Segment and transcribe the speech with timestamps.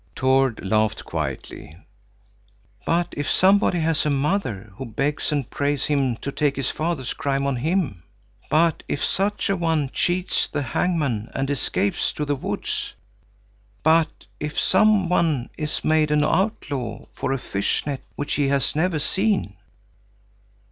[0.15, 1.77] Tord laughed quietly.
[2.87, 7.13] "But if somebody has a mother who begs and prays him to take his father's
[7.13, 8.01] crime on him.
[8.49, 12.95] But if such a one cheats the hangman and escapes to the woods.
[13.83, 18.75] But if some one is made an outlaw for a fish net which he has
[18.75, 19.55] never seen."